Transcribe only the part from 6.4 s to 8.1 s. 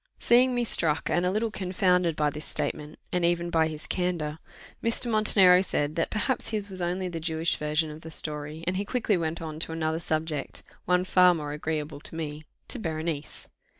his was only the Jewish version of the